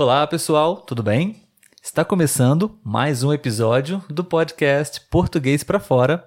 Olá, 0.00 0.26
pessoal, 0.26 0.76
tudo 0.76 1.02
bem? 1.02 1.42
Está 1.82 2.06
começando 2.06 2.78
mais 2.82 3.22
um 3.22 3.34
episódio 3.34 4.02
do 4.08 4.24
podcast 4.24 4.98
Português 5.10 5.62
para 5.62 5.78
Fora. 5.78 6.24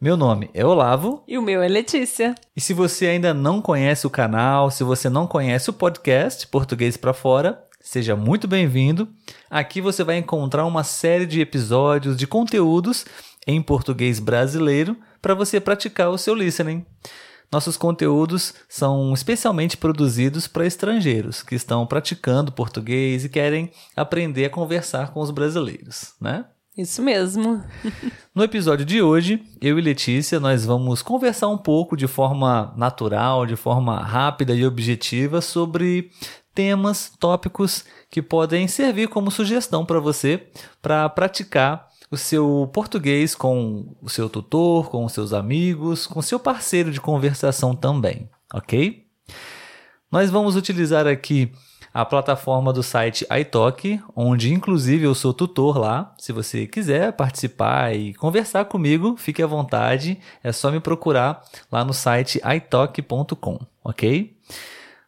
Meu 0.00 0.16
nome 0.16 0.48
é 0.54 0.64
Olavo. 0.64 1.24
E 1.26 1.36
o 1.36 1.42
meu 1.42 1.60
é 1.60 1.66
Letícia. 1.66 2.36
E 2.54 2.60
se 2.60 2.72
você 2.72 3.08
ainda 3.08 3.34
não 3.34 3.60
conhece 3.60 4.06
o 4.06 4.10
canal, 4.10 4.70
se 4.70 4.84
você 4.84 5.10
não 5.10 5.26
conhece 5.26 5.68
o 5.68 5.72
podcast 5.72 6.46
Português 6.46 6.96
para 6.96 7.12
Fora, 7.12 7.60
seja 7.80 8.14
muito 8.14 8.46
bem-vindo. 8.46 9.08
Aqui 9.50 9.80
você 9.80 10.04
vai 10.04 10.16
encontrar 10.16 10.64
uma 10.64 10.84
série 10.84 11.26
de 11.26 11.40
episódios 11.40 12.16
de 12.16 12.28
conteúdos 12.28 13.04
em 13.44 13.60
português 13.60 14.20
brasileiro 14.20 14.96
para 15.20 15.34
você 15.34 15.58
praticar 15.58 16.10
o 16.10 16.16
seu 16.16 16.32
listening. 16.32 16.86
Nossos 17.52 17.76
conteúdos 17.76 18.54
são 18.68 19.12
especialmente 19.12 19.76
produzidos 19.76 20.46
para 20.46 20.66
estrangeiros 20.66 21.42
que 21.42 21.56
estão 21.56 21.84
praticando 21.84 22.52
português 22.52 23.24
e 23.24 23.28
querem 23.28 23.72
aprender 23.96 24.44
a 24.44 24.50
conversar 24.50 25.12
com 25.12 25.20
os 25.20 25.32
brasileiros, 25.32 26.14
né? 26.20 26.44
Isso 26.76 27.02
mesmo. 27.02 27.62
no 28.32 28.44
episódio 28.44 28.86
de 28.86 29.02
hoje, 29.02 29.42
eu 29.60 29.78
e 29.78 29.82
Letícia, 29.82 30.38
nós 30.38 30.64
vamos 30.64 31.02
conversar 31.02 31.48
um 31.48 31.58
pouco 31.58 31.96
de 31.96 32.06
forma 32.06 32.72
natural, 32.76 33.44
de 33.44 33.56
forma 33.56 33.98
rápida 34.00 34.54
e 34.54 34.64
objetiva 34.64 35.40
sobre 35.40 36.10
temas, 36.54 37.12
tópicos 37.18 37.84
que 38.08 38.22
podem 38.22 38.68
servir 38.68 39.08
como 39.08 39.30
sugestão 39.30 39.84
para 39.84 39.98
você 39.98 40.46
para 40.80 41.08
praticar 41.08 41.89
o 42.10 42.16
seu 42.16 42.68
português 42.72 43.34
com 43.34 43.94
o 44.02 44.08
seu 44.08 44.28
tutor, 44.28 44.90
com 44.90 45.04
os 45.04 45.12
seus 45.12 45.32
amigos, 45.32 46.06
com 46.06 46.20
seu 46.20 46.40
parceiro 46.40 46.90
de 46.90 47.00
conversação 47.00 47.74
também, 47.74 48.28
ok? 48.52 49.06
Nós 50.10 50.28
vamos 50.30 50.56
utilizar 50.56 51.06
aqui 51.06 51.52
a 51.92 52.04
plataforma 52.04 52.72
do 52.72 52.82
site 52.82 53.26
iTalk, 53.30 54.00
onde 54.14 54.52
inclusive 54.52 55.04
eu 55.04 55.14
sou 55.14 55.32
tutor 55.32 55.78
lá. 55.78 56.14
Se 56.18 56.32
você 56.32 56.66
quiser 56.66 57.12
participar 57.12 57.94
e 57.94 58.14
conversar 58.14 58.64
comigo, 58.64 59.16
fique 59.16 59.42
à 59.42 59.46
vontade. 59.46 60.18
É 60.42 60.52
só 60.52 60.70
me 60.70 60.80
procurar 60.80 61.42
lá 61.70 61.84
no 61.84 61.92
site 61.92 62.40
italk.com, 62.44 63.60
ok? 63.84 64.36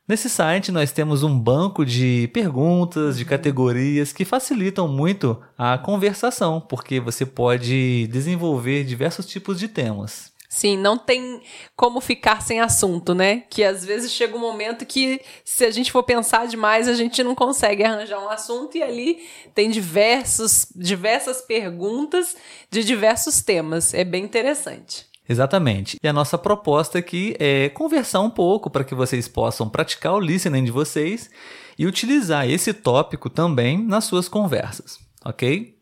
Nesse 0.07 0.29
site 0.29 0.73
nós 0.73 0.91
temos 0.91 1.23
um 1.23 1.39
banco 1.39 1.87
de 1.87 2.29
perguntas, 2.35 3.17
de 3.17 3.25
categorias 3.25 4.13
que 4.13 4.25
facilitam 4.25 4.89
muito 4.89 5.41
a 5.57 5.79
conversação, 5.79 6.61
porque 6.61 6.99
você 6.99 7.25
pode 7.25 8.09
desenvolver 8.09 8.83
diversos 8.85 9.27
tipos 9.27 9.61
de 9.61 9.69
temas. 9.69 10.33
Sim, 10.49 10.77
não 10.77 10.99
tem 10.99 11.41
como 11.75 11.99
ficar 11.99 12.43
sem 12.43 12.61
assunto, 12.61 13.15
né? 13.15 13.45
Que 13.49 13.65
às 13.65 13.87
vezes 13.87 14.13
chega 14.13 14.37
um 14.37 14.41
momento 14.41 14.85
que, 14.85 15.19
se 15.43 15.65
a 15.65 15.71
gente 15.71 15.91
for 15.91 16.03
pensar 16.03 16.47
demais, 16.47 16.89
a 16.89 16.93
gente 16.93 17.23
não 17.23 17.35
consegue 17.35 17.83
arranjar 17.83 18.23
um 18.23 18.29
assunto, 18.29 18.77
e 18.77 18.83
ali 18.83 19.27
tem 19.55 19.71
diversos, 19.71 20.67
diversas 20.77 21.41
perguntas 21.41 22.37
de 22.71 22.85
diversos 22.85 23.41
temas. 23.41 23.95
É 23.95 24.05
bem 24.05 24.25
interessante. 24.25 25.12
Exatamente. 25.29 25.97
E 26.03 26.09
a 26.09 26.13
nossa 26.13 26.37
proposta 26.37 26.99
aqui 26.99 27.35
é 27.39 27.69
conversar 27.69 28.21
um 28.21 28.31
pouco 28.31 28.69
para 28.69 28.85
que 28.85 28.95
vocês 28.95 29.29
possam 29.29 29.69
praticar 29.69 30.15
o 30.15 30.21
listening 30.21 30.65
de 30.65 30.71
vocês 30.71 31.31
e 31.79 31.87
utilizar 31.87 32.49
esse 32.49 32.75
tópico 32.75 33.31
também 33.31 33.83
nas 33.83 34.05
suas 34.05 34.29
conversas, 34.29 34.99
ok? 35.25 35.77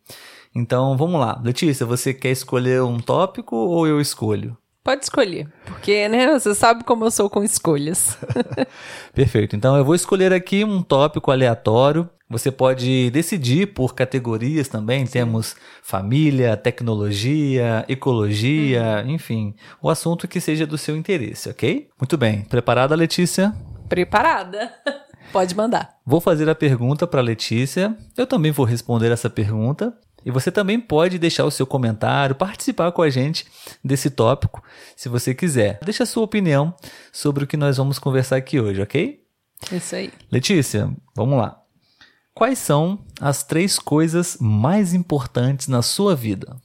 Então 0.54 0.96
vamos 0.96 1.20
lá. 1.20 1.40
Letícia, 1.42 1.86
você 1.86 2.12
quer 2.12 2.30
escolher 2.30 2.82
um 2.82 2.98
tópico 2.98 3.56
ou 3.56 3.86
eu 3.86 4.00
escolho? 4.00 4.56
Pode 4.90 5.04
escolher, 5.04 5.46
porque 5.66 6.08
né, 6.08 6.36
você 6.36 6.52
sabe 6.52 6.82
como 6.82 7.04
eu 7.04 7.12
sou 7.12 7.30
com 7.30 7.44
escolhas. 7.44 8.18
Perfeito. 9.14 9.54
Então 9.54 9.76
eu 9.76 9.84
vou 9.84 9.94
escolher 9.94 10.32
aqui 10.32 10.64
um 10.64 10.82
tópico 10.82 11.30
aleatório 11.30 12.10
você 12.28 12.50
pode 12.50 13.08
decidir 13.10 13.66
por 13.74 13.94
categorias 13.94 14.66
também. 14.66 15.06
Sim. 15.06 15.12
Temos 15.12 15.54
família, 15.80 16.56
tecnologia, 16.56 17.84
ecologia, 17.88 19.02
uhum. 19.04 19.10
enfim, 19.10 19.54
o 19.80 19.88
assunto 19.88 20.26
que 20.26 20.40
seja 20.40 20.66
do 20.66 20.78
seu 20.78 20.96
interesse, 20.96 21.48
ok? 21.48 21.88
Muito 22.00 22.16
bem. 22.16 22.42
Preparada, 22.42 22.94
Letícia? 22.96 23.54
Preparada. 23.88 24.72
Pode 25.32 25.54
mandar. 25.54 25.96
Vou 26.04 26.20
fazer 26.20 26.48
a 26.48 26.54
pergunta 26.54 27.06
para 27.06 27.20
Letícia. 27.20 27.96
Eu 28.16 28.26
também 28.26 28.50
vou 28.50 28.66
responder 28.66 29.12
essa 29.12 29.30
pergunta. 29.30 29.92
E 30.24 30.30
você 30.30 30.50
também 30.50 30.78
pode 30.78 31.18
deixar 31.18 31.44
o 31.44 31.50
seu 31.50 31.66
comentário, 31.66 32.34
participar 32.34 32.92
com 32.92 33.02
a 33.02 33.10
gente 33.10 33.46
desse 33.82 34.10
tópico, 34.10 34.62
se 34.96 35.08
você 35.08 35.34
quiser. 35.34 35.78
Deixa 35.82 36.02
a 36.02 36.06
sua 36.06 36.24
opinião 36.24 36.74
sobre 37.12 37.44
o 37.44 37.46
que 37.46 37.56
nós 37.56 37.76
vamos 37.76 37.98
conversar 37.98 38.36
aqui 38.36 38.60
hoje, 38.60 38.82
ok? 38.82 39.20
Isso 39.72 39.94
aí. 39.94 40.12
Letícia, 40.30 40.94
vamos 41.14 41.38
lá. 41.38 41.62
Quais 42.34 42.58
são 42.58 43.04
as 43.20 43.42
três 43.42 43.78
coisas 43.78 44.36
mais 44.40 44.94
importantes 44.94 45.68
na 45.68 45.82
sua 45.82 46.14
vida? 46.14 46.56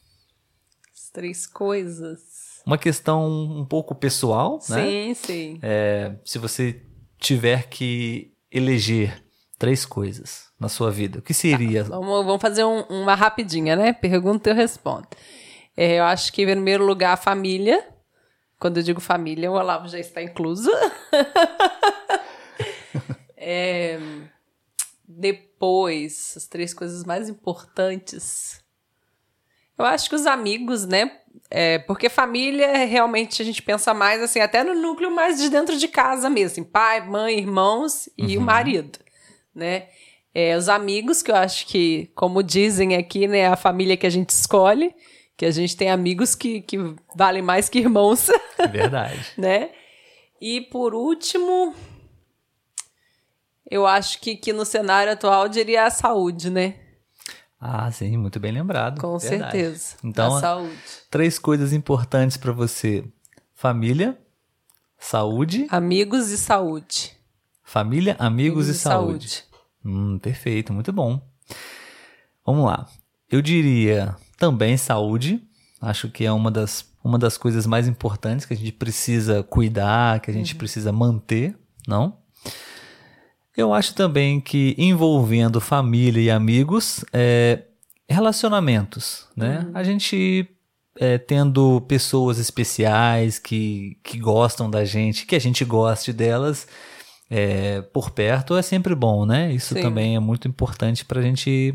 As 0.93 1.09
três 1.11 1.45
coisas. 1.45 2.19
Uma 2.65 2.77
questão 2.77 3.27
um 3.29 3.65
pouco 3.65 3.93
pessoal, 3.93 4.59
sim, 4.61 4.73
né? 4.73 4.85
Sim, 4.85 5.13
sim. 5.13 5.59
É, 5.61 6.15
se 6.23 6.39
você 6.39 6.81
tiver 7.19 7.67
que 7.69 8.31
eleger 8.51 9.24
três 9.57 9.85
coisas 9.85 10.49
na 10.59 10.69
sua 10.69 10.91
vida, 10.91 11.19
o 11.19 11.21
que 11.21 11.33
seria? 11.33 11.83
Tá, 11.83 11.89
vamos, 11.89 12.25
vamos, 12.25 12.41
fazer 12.41 12.63
um, 12.63 12.81
uma 12.83 13.15
rapidinha, 13.15 13.75
né? 13.75 13.93
Pergunta 13.93 14.49
e 14.49 14.51
eu 14.51 14.55
respondo. 14.55 15.07
É, 15.75 15.99
eu 15.99 16.03
acho 16.05 16.31
que, 16.31 16.43
em 16.43 16.47
primeiro 16.47 16.85
lugar, 16.85 17.13
a 17.13 17.17
família. 17.17 17.85
Quando 18.57 18.77
eu 18.77 18.83
digo 18.83 19.01
família, 19.01 19.51
o 19.51 19.55
Olavo 19.55 19.87
já 19.87 19.99
está 19.99 20.21
incluso. 20.21 20.71
é, 23.35 23.99
depois, 25.07 26.33
as 26.37 26.47
três 26.47 26.73
coisas 26.73 27.03
mais 27.03 27.27
importantes. 27.29 28.63
Eu 29.77 29.85
acho 29.85 30.09
que 30.09 30.15
os 30.15 30.25
amigos, 30.25 30.85
né? 30.85 31.19
É, 31.49 31.79
porque 31.79 32.07
família, 32.09 32.85
realmente, 32.85 33.41
a 33.41 33.45
gente 33.45 33.61
pensa 33.61 33.93
mais, 33.93 34.21
assim, 34.21 34.39
até 34.39 34.63
no 34.63 34.73
núcleo 34.73 35.13
mais 35.13 35.37
de 35.37 35.49
dentro 35.49 35.77
de 35.77 35.87
casa 35.87 36.29
mesmo. 36.29 36.65
Pai, 36.65 37.05
mãe, 37.05 37.37
irmãos 37.37 38.09
e 38.17 38.37
uhum. 38.37 38.43
o 38.43 38.45
marido, 38.45 38.99
né? 39.55 39.87
É, 40.33 40.57
os 40.57 40.67
amigos, 40.67 41.21
que 41.21 41.31
eu 41.31 41.35
acho 41.35 41.65
que, 41.65 42.11
como 42.13 42.43
dizem 42.43 42.95
aqui, 42.95 43.25
né? 43.25 43.47
A 43.47 43.55
família 43.55 43.95
que 43.95 44.05
a 44.05 44.09
gente 44.09 44.29
escolhe. 44.31 44.93
Que 45.37 45.45
a 45.45 45.51
gente 45.51 45.75
tem 45.75 45.89
amigos 45.89 46.33
que, 46.35 46.61
que 46.61 46.77
valem 47.15 47.41
mais 47.41 47.67
que 47.67 47.79
irmãos. 47.79 48.27
Verdade. 48.71 49.25
né? 49.37 49.69
E 50.39 50.61
por 50.61 50.93
último, 50.93 51.73
eu 53.69 53.85
acho 53.85 54.19
que, 54.21 54.35
que 54.35 54.53
no 54.53 54.65
cenário 54.65 55.11
atual 55.11 55.49
diria 55.49 55.85
a 55.85 55.89
saúde, 55.89 56.49
né? 56.49 56.75
Ah, 57.59 57.89
sim, 57.91 58.15
muito 58.17 58.39
bem 58.39 58.51
lembrado. 58.51 59.01
Com 59.01 59.17
Verdade. 59.17 59.51
certeza. 59.51 59.95
Então, 60.03 60.35
a 60.35 60.41
saúde. 60.41 60.77
três 61.09 61.39
coisas 61.39 61.73
importantes 61.73 62.37
para 62.37 62.51
você: 62.51 63.03
família, 63.53 64.17
saúde, 64.99 65.65
amigos 65.69 66.29
e 66.29 66.37
saúde. 66.37 67.17
Família, 67.63 68.15
amigos, 68.19 68.67
amigos 68.67 68.67
e, 68.67 68.73
saúde. 68.75 69.29
saúde. 69.29 69.44
Hum, 69.85 70.17
perfeito, 70.17 70.73
muito 70.73 70.91
bom. 70.91 71.21
Vamos 72.45 72.65
lá. 72.65 72.87
Eu 73.29 73.41
diria 73.41 74.15
também 74.37 74.75
saúde. 74.77 75.41
Acho 75.79 76.09
que 76.09 76.25
é 76.25 76.31
uma 76.31 76.49
das, 76.49 76.91
uma 77.03 77.19
das 77.19 77.37
coisas 77.37 77.67
mais 77.67 77.87
importantes 77.87 78.45
que 78.45 78.53
a 78.53 78.57
gente 78.57 78.71
precisa 78.71 79.43
cuidar, 79.43 80.19
que 80.19 80.31
a 80.31 80.33
gente 80.33 80.53
uhum. 80.53 80.57
precisa 80.57 80.91
manter, 80.91 81.55
não? 81.87 82.17
Eu 83.55 83.73
acho 83.73 83.93
também 83.93 84.41
que 84.41 84.75
envolvendo 84.77 85.61
família 85.61 86.21
e 86.21 86.29
amigos, 86.29 87.05
é, 87.13 87.63
relacionamentos, 88.09 89.27
né? 89.35 89.59
Uhum. 89.59 89.71
A 89.73 89.83
gente 89.83 90.49
é, 90.99 91.17
tendo 91.17 91.81
pessoas 91.81 92.37
especiais 92.37 93.37
que, 93.39 93.97
que 94.03 94.17
gostam 94.17 94.69
da 94.69 94.83
gente, 94.83 95.25
que 95.25 95.35
a 95.35 95.39
gente 95.39 95.63
goste 95.63 96.11
delas 96.11 96.67
é, 97.29 97.81
por 97.81 98.11
perto 98.11 98.55
é 98.55 98.61
sempre 98.61 98.93
bom, 98.95 99.25
né? 99.25 99.51
Isso 99.51 99.73
Sim. 99.73 99.81
também 99.81 100.15
é 100.15 100.19
muito 100.19 100.47
importante 100.47 101.03
para 101.03 101.19
a 101.19 101.23
gente 101.23 101.73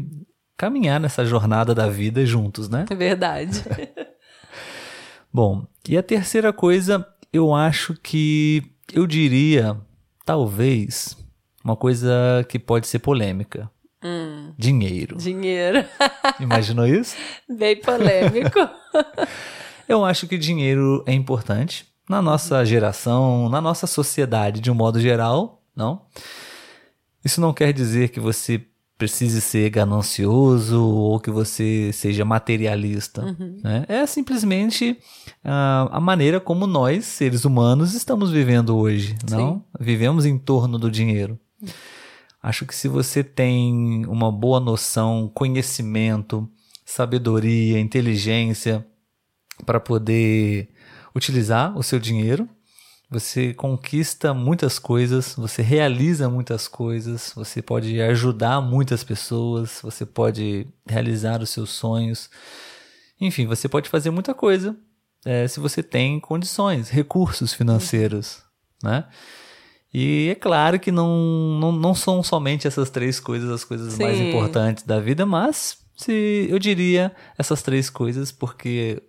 caminhar 0.56 1.00
nessa 1.00 1.24
jornada 1.24 1.74
da 1.74 1.88
vida 1.88 2.24
juntos, 2.24 2.68
né? 2.68 2.84
É 2.88 2.94
verdade. 2.94 3.62
bom, 5.32 5.66
e 5.88 5.96
a 5.96 6.02
terceira 6.02 6.52
coisa, 6.52 7.06
eu 7.32 7.54
acho 7.54 7.94
que 7.94 8.62
eu 8.92 9.06
diria, 9.06 9.76
talvez, 10.24 11.16
uma 11.64 11.76
coisa 11.76 12.44
que 12.48 12.58
pode 12.58 12.86
ser 12.86 12.98
polêmica. 12.98 13.70
Hum. 14.02 14.52
Dinheiro. 14.56 15.16
Dinheiro. 15.16 15.84
Imaginou 16.40 16.86
isso? 16.86 17.16
Bem 17.48 17.80
polêmico. 17.80 18.58
Eu 19.86 20.04
acho 20.04 20.28
que 20.28 20.38
dinheiro 20.38 21.02
é 21.04 21.12
importante 21.12 21.84
na 22.10 22.20
nossa 22.20 22.64
geração, 22.64 23.48
na 23.48 23.60
nossa 23.60 23.86
sociedade 23.86 24.60
de 24.60 24.68
um 24.68 24.74
modo 24.74 24.98
geral, 25.00 25.62
não? 25.76 26.02
Isso 27.24 27.40
não 27.40 27.52
quer 27.54 27.72
dizer 27.72 28.08
que 28.08 28.18
você 28.18 28.66
precise 28.98 29.40
ser 29.40 29.70
ganancioso 29.70 30.84
ou 30.84 31.20
que 31.20 31.30
você 31.30 31.92
seja 31.92 32.24
materialista. 32.24 33.24
Uhum. 33.24 33.60
Né? 33.62 33.84
É 33.88 34.04
simplesmente 34.06 34.98
uh, 35.44 35.88
a 35.92 36.00
maneira 36.00 36.40
como 36.40 36.66
nós, 36.66 37.04
seres 37.04 37.44
humanos, 37.44 37.94
estamos 37.94 38.32
vivendo 38.32 38.76
hoje. 38.76 39.14
Não? 39.30 39.64
Vivemos 39.78 40.26
em 40.26 40.36
torno 40.36 40.80
do 40.80 40.90
dinheiro. 40.90 41.38
Acho 42.42 42.66
que 42.66 42.74
se 42.74 42.88
você 42.88 43.22
tem 43.22 44.04
uma 44.06 44.32
boa 44.32 44.58
noção, 44.58 45.30
conhecimento, 45.32 46.50
sabedoria, 46.84 47.78
inteligência 47.78 48.84
para 49.64 49.78
poder 49.78 50.70
utilizar 51.14 51.76
o 51.76 51.82
seu 51.82 51.98
dinheiro, 51.98 52.48
você 53.10 53.52
conquista 53.52 54.32
muitas 54.32 54.78
coisas, 54.78 55.34
você 55.34 55.62
realiza 55.62 56.28
muitas 56.28 56.68
coisas, 56.68 57.32
você 57.34 57.60
pode 57.60 58.00
ajudar 58.00 58.60
muitas 58.60 59.02
pessoas, 59.02 59.80
você 59.82 60.06
pode 60.06 60.68
realizar 60.86 61.42
os 61.42 61.50
seus 61.50 61.70
sonhos. 61.70 62.30
Enfim, 63.20 63.46
você 63.46 63.68
pode 63.68 63.88
fazer 63.88 64.10
muita 64.10 64.32
coisa 64.32 64.76
é, 65.24 65.46
se 65.46 65.60
você 65.60 65.82
tem 65.82 66.18
condições, 66.20 66.88
recursos 66.88 67.52
financeiros, 67.52 68.42
né? 68.82 69.04
E 69.92 70.28
é 70.30 70.34
claro 70.36 70.78
que 70.78 70.92
não, 70.92 71.58
não, 71.60 71.72
não 71.72 71.94
são 71.96 72.22
somente 72.22 72.68
essas 72.68 72.90
três 72.90 73.18
coisas 73.18 73.50
as 73.50 73.64
coisas 73.64 73.94
Sim. 73.94 74.04
mais 74.04 74.20
importantes 74.20 74.84
da 74.84 75.00
vida, 75.00 75.26
mas 75.26 75.78
se 75.96 76.46
eu 76.48 76.60
diria 76.60 77.12
essas 77.36 77.60
três 77.60 77.90
coisas 77.90 78.30
porque 78.30 79.02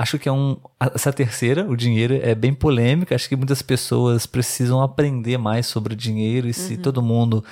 acho 0.00 0.18
que 0.18 0.28
é 0.28 0.32
um 0.32 0.56
essa 0.94 1.12
terceira, 1.12 1.68
o 1.68 1.76
dinheiro 1.76 2.14
é 2.14 2.34
bem 2.34 2.54
polêmica, 2.54 3.14
acho 3.14 3.28
que 3.28 3.36
muitas 3.36 3.60
pessoas 3.60 4.24
precisam 4.24 4.80
aprender 4.80 5.36
mais 5.36 5.66
sobre 5.66 5.92
o 5.92 5.96
dinheiro 5.96 6.48
e 6.48 6.54
se 6.54 6.74
uhum. 6.74 6.82
todo 6.82 7.02
mundo 7.02 7.44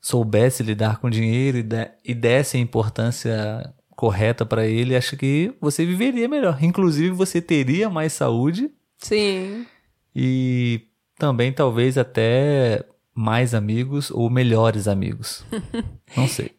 soubesse 0.00 0.62
lidar 0.62 0.98
com 0.98 1.10
dinheiro 1.10 1.58
e, 1.58 1.62
de, 1.64 1.90
e 2.04 2.14
desse 2.14 2.56
a 2.56 2.60
importância 2.60 3.74
correta 3.90 4.46
para 4.46 4.64
ele, 4.66 4.94
acho 4.94 5.16
que 5.16 5.52
você 5.60 5.84
viveria 5.84 6.28
melhor. 6.28 6.62
Inclusive 6.62 7.10
você 7.10 7.42
teria 7.42 7.90
mais 7.90 8.12
saúde. 8.12 8.70
Sim. 8.98 9.66
E 10.14 10.82
também 11.18 11.52
talvez 11.52 11.98
até 11.98 12.84
mais 13.18 13.52
amigos 13.52 14.12
ou 14.12 14.30
melhores 14.30 14.86
amigos. 14.86 15.44
Não 16.16 16.28
sei. 16.28 16.52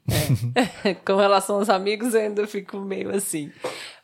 É. 0.83 0.93
Com 1.05 1.15
relação 1.15 1.55
aos 1.55 1.69
amigos, 1.69 2.13
eu 2.13 2.19
ainda 2.19 2.45
fico 2.45 2.77
meio 2.81 3.15
assim. 3.15 3.49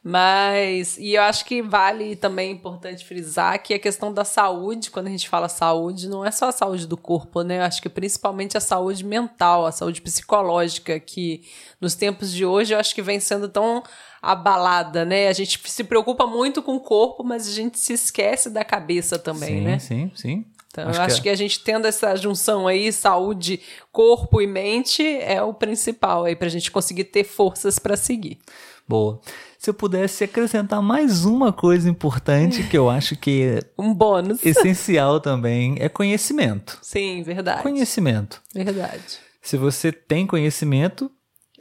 Mas, 0.02 0.98
e 0.98 1.16
eu 1.16 1.24
acho 1.24 1.44
que 1.44 1.62
vale 1.62 2.16
também 2.16 2.54
importante 2.54 3.04
frisar 3.04 3.62
que 3.62 3.74
a 3.74 3.80
questão 3.80 4.14
da 4.14 4.24
saúde, 4.24 4.90
quando 4.90 5.08
a 5.08 5.10
gente 5.10 5.28
fala 5.28 5.50
saúde, 5.50 6.08
não 6.08 6.24
é 6.24 6.32
só 6.32 6.48
a 6.48 6.52
saúde 6.54 6.88
do 6.88 6.96
corpo, 6.96 7.42
né? 7.42 7.58
Eu 7.58 7.64
acho 7.64 7.82
que 7.82 7.90
principalmente 7.90 8.56
a 8.56 8.62
saúde 8.62 9.04
mental, 9.04 9.66
a 9.66 9.72
saúde 9.74 10.02
psicológica, 10.02 10.98
que 10.98 11.44
nos 11.82 11.94
tempos 11.94 12.32
de 12.32 12.46
hoje 12.46 12.74
eu 12.74 12.80
acho 12.80 12.96
que 12.96 13.02
vem 13.02 13.20
sendo 13.20 13.50
tão 13.50 13.84
abalada, 14.22 15.04
né? 15.04 15.28
A 15.28 15.34
gente 15.34 15.60
se 15.70 15.84
preocupa 15.84 16.26
muito 16.26 16.64
com 16.64 16.76
o 16.76 16.80
corpo, 16.80 17.22
mas 17.22 17.50
a 17.50 17.52
gente 17.52 17.78
se 17.78 17.92
esquece 17.92 18.50
da 18.50 18.64
cabeça 18.64 19.20
também, 19.20 19.58
sim, 19.58 19.62
né? 19.62 19.80
Sim, 19.80 20.12
sim, 20.16 20.46
Então, 20.76 20.90
acho 20.90 21.00
eu 21.00 21.04
acho 21.04 21.16
que, 21.18 21.22
que 21.24 21.30
a 21.30 21.36
gente 21.36 21.64
tendo 21.64 21.88
essa 21.88 22.14
junção 22.18 22.68
aí, 22.68 22.92
saúde, 22.92 23.62
corpo 23.94 24.42
e 24.42 24.48
mente, 24.48 25.02
é 25.06 25.42
o 25.42 25.54
principal 25.54 26.26
aí 26.26 26.36
pra 26.36 26.50
gente 26.50 26.70
conseguir 26.70 27.06
ter 27.06 27.24
forças 27.24 27.80
para 27.80 27.96
seguir. 27.96 28.40
Boa. 28.88 29.20
Se 29.58 29.70
eu 29.70 29.74
pudesse 29.74 30.26
acrescentar 30.26 30.82
mais 30.82 31.24
uma 31.26 31.52
coisa 31.54 31.90
importante 31.90 32.62
que 32.68 32.78
eu 32.78 32.90
acho 32.90 33.16
que 33.16 33.44
é 33.44 33.60
um 33.82 33.94
bônus 33.94 34.46
essencial 34.46 35.20
também 35.22 35.78
é 35.80 35.88
conhecimento. 35.88 36.78
Sim, 36.82 37.24
verdade. 37.24 37.64
Conhecimento. 37.64 38.44
Verdade. 38.54 39.20
Se 39.42 39.58
você 39.58 39.92
tem 39.92 40.28
conhecimento, 40.28 41.10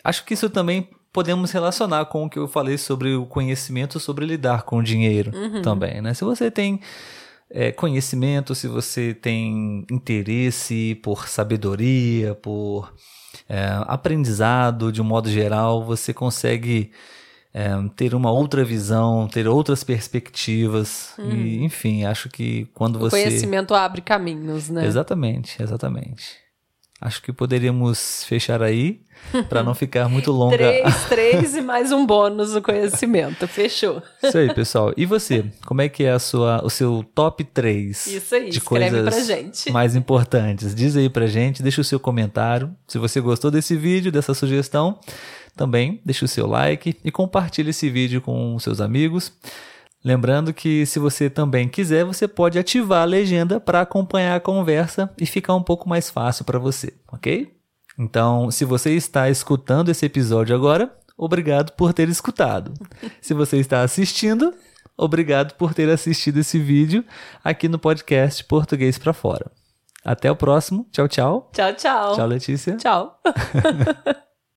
acho 0.03 0.25
que 0.25 0.35
isso 0.35 0.51
também 0.51 0.91
podemos 1.13 1.53
relacionar 1.53 2.07
com 2.07 2.25
o 2.25 2.29
que 2.29 2.39
eu 2.39 2.49
falei 2.49 2.77
sobre 2.77 3.15
o 3.15 3.25
conhecimento 3.25 4.01
sobre 4.01 4.27
lidar 4.27 4.65
com 4.65 4.79
o 4.79 4.83
dinheiro 4.83 5.31
uhum. 5.33 5.63
também, 5.63 6.03
né? 6.03 6.13
Se 6.13 6.25
você 6.25 6.51
tem 6.51 6.81
é, 7.51 7.71
conhecimento, 7.73 8.55
se 8.55 8.67
você 8.67 9.15
tem 9.15 9.87
interesse 9.91 10.95
por 11.03 11.29
sabedoria, 11.29 12.35
por 12.35 12.93
é, 13.49 13.67
aprendizado 13.87 14.91
de 14.91 15.01
um 15.01 15.05
modo 15.05 15.31
geral, 15.31 15.85
você 15.85 16.13
consegue 16.13 16.91
é, 17.53 17.71
ter 17.95 18.15
uma 18.15 18.33
outra 18.33 18.65
visão, 18.65 19.29
ter 19.29 19.47
outras 19.47 19.85
perspectivas. 19.85 21.15
Uhum. 21.19 21.31
E, 21.31 21.65
enfim, 21.65 22.05
acho 22.05 22.29
que 22.29 22.67
quando 22.75 22.99
você. 22.99 23.17
O 23.17 23.25
conhecimento 23.25 23.75
abre 23.75 24.01
caminhos, 24.01 24.69
né? 24.69 24.85
Exatamente, 24.85 25.63
exatamente. 25.63 26.44
Acho 27.05 27.21
que 27.21 27.35
poderíamos 27.35 28.25
fechar 28.25 28.63
aí 28.63 29.03
para 29.51 29.63
não 29.63 29.75
ficar 29.75 30.09
muito 30.09 30.33
longa. 30.33 30.57
três, 30.57 31.05
três 31.07 31.55
e 31.55 31.61
mais 31.61 31.93
um 31.93 32.07
bônus 32.07 32.55
no 32.55 32.63
conhecimento. 32.63 33.47
Fechou. 33.47 34.03
Isso 34.23 34.39
aí, 34.39 34.55
pessoal. 34.55 34.91
E 34.97 35.05
você? 35.05 35.45
Como 35.67 35.83
é 35.83 35.89
que 35.91 36.03
é 36.03 36.13
a 36.13 36.19
sua, 36.19 36.65
o 36.65 36.71
seu 36.71 37.05
top 37.15 37.45
3 37.45 38.07
Isso 38.07 38.35
aí, 38.35 38.49
de 38.49 38.59
coisas 38.59 39.03
pra 39.15 39.21
gente. 39.23 39.71
mais 39.71 39.95
importantes? 39.95 40.75
Diz 40.75 40.97
aí 40.97 41.11
pra 41.11 41.27
gente, 41.27 41.63
deixa 41.63 41.83
o 41.83 41.85
seu 41.85 42.01
comentário. 42.01 42.75
Se 42.89 42.97
você 42.97 43.21
gostou 43.21 43.51
desse 43.51 43.77
vídeo, 43.77 44.11
dessa 44.11 44.33
sugestão, 44.33 44.99
também 45.55 46.01
deixa 46.07 46.25
o 46.25 46.29
seu 46.29 46.47
like 46.47 46.97
e 47.05 47.11
compartilhe 47.11 47.69
esse 47.69 47.91
vídeo 47.91 48.23
com 48.23 48.59
seus 48.59 48.81
amigos. 48.81 49.31
Lembrando 50.05 50.53
que 50.53 50.85
se 50.85 50.99
você 50.99 51.31
também 51.31 51.67
quiser, 51.67 52.05
você 52.05 52.29
pode 52.29 52.59
ativar 52.59 53.03
a 53.03 53.07
legenda 53.07 53.59
para 53.59 53.81
acompanhar 53.81 54.37
a 54.37 54.41
conversa 54.41 55.11
e 55.19 55.25
ficar 55.25 55.55
um 55.55 55.63
pouco 55.63 55.89
mais 55.89 56.11
fácil 56.11 56.45
para 56.45 56.59
você, 56.59 56.93
ok? 57.11 57.57
Então, 57.99 58.51
se 58.51 58.67
você 58.67 58.91
está 58.95 59.31
escutando 59.31 59.89
esse 59.89 60.05
episódio 60.05 60.55
agora, 60.55 60.95
obrigado 61.17 61.73
por 61.73 61.95
ter 61.95 62.09
escutado. 62.11 62.75
se 63.23 63.33
você 63.33 63.57
está 63.57 63.81
assistindo, 63.81 64.53
obrigado 64.95 65.55
por 65.55 65.73
ter 65.73 65.89
assistido 65.89 66.39
esse 66.39 66.59
vídeo 66.59 67.03
aqui 67.43 67.67
no 67.67 67.79
podcast 67.79 68.45
Português 68.45 68.99
para 68.99 69.15
Fora. 69.15 69.51
Até 70.05 70.31
o 70.31 70.37
próximo. 70.37 70.87
Tchau, 70.93 71.09
tchau. 71.09 71.51
Tchau, 71.55 71.73
tchau. 71.73 72.15
Tchau, 72.15 72.27
Letícia. 72.27 72.77
Tchau. 72.77 73.19